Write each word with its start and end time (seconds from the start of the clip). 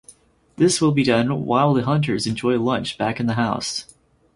This 0.55 0.81
will 0.81 0.91
be 0.93 1.03
done 1.03 1.45
while 1.45 1.75
the 1.75 1.83
hunters 1.85 2.25
enjoy 2.25 2.57
lunch 2.57 2.97
back 2.97 3.19
in 3.19 3.27
the 3.27 3.35
house. 3.35 3.93